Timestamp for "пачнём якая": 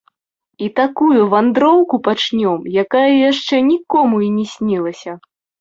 2.09-3.07